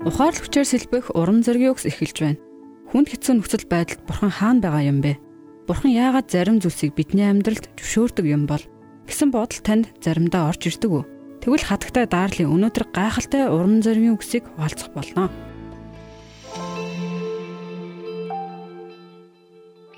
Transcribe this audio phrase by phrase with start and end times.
[0.00, 2.40] Ухаал хүчээр сэлбэх урам зориг өгс эхэлж байна.
[2.88, 5.20] Хүнд хэцүү нөхцөл байдалд бурхан хаана байгаа юм бэ?
[5.68, 8.64] Бурхан яагаад зарим зүйлсийг бидний амьдралд зөвшөөрдөг юм бол
[9.04, 11.04] гэсэн бодол танд заримдаа орж ирдэг үү?
[11.44, 15.28] Тэгвэл хатагтай daарлын өнөөдөр гайхалтай урам зоригийн үгсийг хуваалцах болно.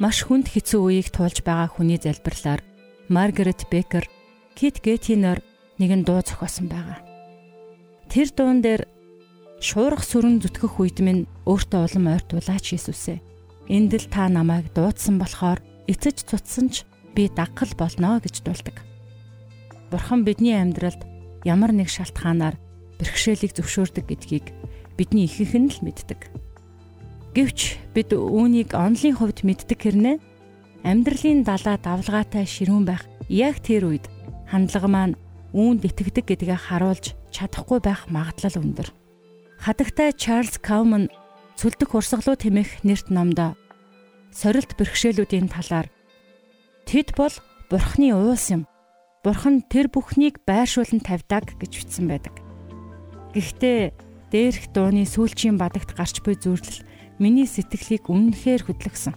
[0.02, 2.58] Маш хүнд хэцүү үеийг туулж байгаа хүний залбирлаар
[3.06, 4.10] Маргарет Бекер
[4.58, 5.46] Кит Гетинер
[5.78, 7.06] нэгэн дуу зохиосон байгаа.
[8.10, 8.90] Тэр дуун дээр
[9.62, 13.22] шуурах сүрэн зүтгэх үед минь өөртөө улам ойртуулаач Иесүсээ.
[13.70, 16.82] Энд л та намайг дуудсан болохоор эцэж цуцсан ч
[17.14, 18.82] би даггал болно гэж дуулдаг.
[19.94, 21.06] Бурхан бидний амьдралд
[21.46, 22.58] ямар нэг шалтгаанаар
[22.98, 24.46] бэрхшээлийг зөвшөөрдөг гэдгийг
[24.98, 26.20] бидний ихэнх нь л мэддэг.
[27.38, 30.16] Гэвч бид үүнийг онлын хувьд мэддэг хэрнээ
[30.82, 34.10] амьдралын далаа давлгаатай ширүүн байх яг тэр үед
[34.50, 35.14] хандлага маань
[35.54, 38.88] үүнд итгэдэг гэдгээ харуулж чадахгүй байх магадлал өндөр.
[39.62, 41.06] Хадагтай Чарльз Кауман
[41.54, 43.54] Цүлдэх урсгалуу тэмэх нэрт номдоо
[44.34, 45.86] сорилт бэрхшээлүүдийн талаар
[46.82, 47.30] тэд бол
[47.70, 48.66] бурхны уус юм.
[49.22, 52.34] Бурхан тэр бүхнийг байршуулан тавьдаг гэж бичсэн байдаг.
[53.38, 53.94] Гэхдээ
[54.34, 56.82] дээрх дууны сүүлчийн бадагт гарч буй зүрлэл
[57.22, 59.14] миний сэтгэлийг үнэнхээр хөдлөсөн.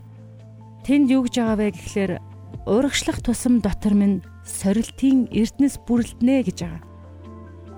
[0.86, 2.14] Тэнд юу гэж байгаа вэ гэхлээр
[2.70, 6.84] урагшлах тусам дотор минь сорилтын эрдэнэс бүрэлдэнэ гэж байгаа.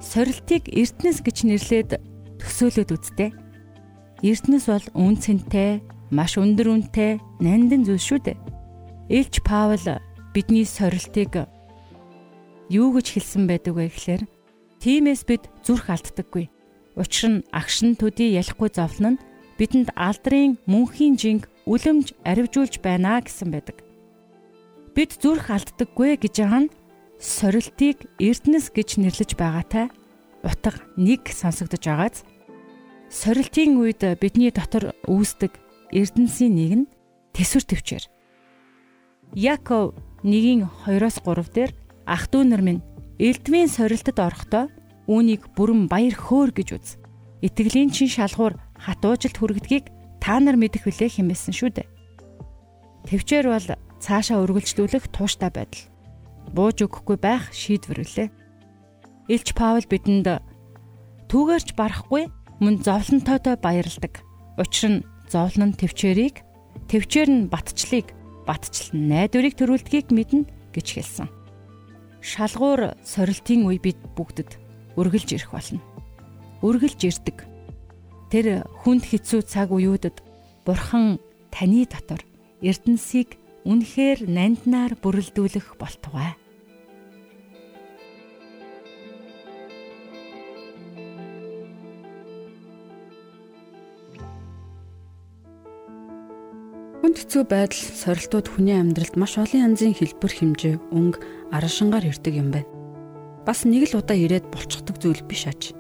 [0.03, 1.91] Сорилтыг эрдэнэс гэж нэрлээд
[2.41, 3.29] төсөөлөд үзтээ.
[4.25, 8.37] Эрдэнэс бол үн цэнтэй, маш өндөр үнэтэй, нандин зүйл шүү дээ.
[9.09, 9.81] Илч Паул
[10.33, 11.47] бидний сорилтыг
[12.69, 14.23] юу гэж хэлсэн байдаг вэ гэхээр
[14.83, 16.51] тиймээс бид зүрх алддаггүй.
[16.99, 19.21] Учир нь агшин төдий ялахгүй зовлон нь
[19.57, 23.81] бидэнд алдрын мөнхийн жинг үлэмж аривжуулж байна гэсэн байдаг.
[24.95, 26.73] Бид зүрх алддаггүй гэж байгаа нь
[27.17, 29.89] сорилтыг эрдэнэс гэж нэрлэж байгаатай
[30.47, 32.23] утга нэг сонсогдож байгааз
[33.11, 35.59] сорилтын үед бидний дотор үүсдэг
[35.91, 36.85] эрдэнсийн нэг нь
[37.35, 38.05] тэсвэр төвчээр.
[39.35, 41.71] Яков 1-2-оос 3 дээр
[42.07, 42.83] ах дүү нар минь
[43.19, 44.65] элдвийн сорилтод орохдоо
[45.07, 46.87] үүнийг бүрэн баяр хөөр гэж үз.
[47.43, 51.87] Итгэлийн чин шалгуур хатуужилт хүргэдгийг та нар мэдэх билээ хэмээсэн шүү дээ.
[53.07, 53.67] Тэвчээр бол
[54.03, 55.87] цаашаа өргөлжлүүлэх тууштай байдал.
[56.51, 58.29] Бууж өгөхгүй байх шийдвэр үлээ.
[59.31, 60.27] Илч Паул бидэнд
[61.27, 62.31] түүгээрч барахгүй
[62.63, 64.23] мөн зовлонтойдоо баярладаг.
[64.57, 66.41] Учир нь зовлон нь төвчээрийг,
[66.87, 68.15] төвчээр нь батчлыг,
[68.47, 71.27] батчл нь найдварыг төрүүлдгийг мэднэ гэж хэлсэн.
[72.23, 74.55] Шалгуур сорилтын үе бид бүгдэд
[74.95, 75.83] үргэлж ирэх болно.
[76.63, 77.43] Үргэлж ирдэг.
[78.31, 80.23] Тэр хүнд хэцүү цаг үеүүдэд
[80.65, 81.19] Бурхан
[81.53, 82.19] таны дотор
[82.59, 86.35] эрдэнсийг үнэхээр нанднаар бүрэлдүүлэх болтугай.
[96.97, 101.21] Хүнд хэцүү байдал сорилтууд хүний амьдралд маш олон янзын хэлбэр хэмжээ, өнгө,
[101.53, 102.65] арашингаар ирдэг юм байна.
[103.45, 105.77] Бас нэг л удаа ирээд болцохдаг зүйл биш аж.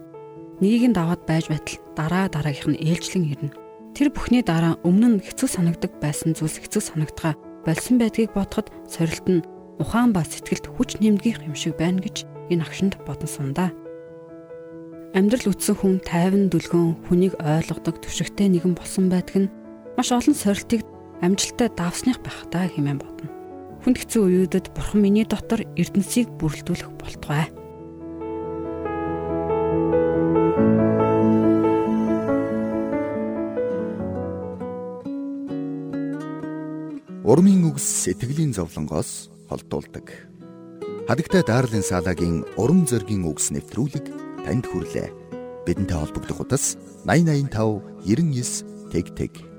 [0.61, 3.55] Нэгийг нь даваад байж байтал дараа дараагийнх нь ээлжлэн ирнэ.
[3.97, 7.33] Тэр бүхний дараа өмнө нь хэцүү санагдаг байсан зүйлс хэцүү санагдгаа
[7.65, 9.45] болсон байдгийг бодоход сорилт нь
[9.81, 13.69] ухаан ба сэтгэлд хүч нэмдгийх юм шиг байна гэж энэ агшинд бодон сандаа.
[15.17, 19.51] Амьдрал үтсэн хүн тайван дүлгөн хүнийг ойлгодог төвшөгтэй нэгэн болсон байдаг нь
[19.97, 20.85] маш олон сорилтыг
[21.21, 23.27] амжилттай давсных байх та хэмээн бодно.
[23.81, 27.49] Хүнд хэцүү үеүүдэд бурхан миний дотор эрдэнсийг бүрэлдүүлэх болтугай.
[37.27, 40.31] Урмын үгс сэтгэлийн зовлонгоос холдуулдаг.
[41.07, 44.05] Хадагтай Дарлин Салагийн урам зоригийн үгс нэвтрүүлэг
[44.47, 45.11] танд хүрлээ.
[45.67, 49.56] Бидэнтэй холбогдох утас 8085 99 тэг тэг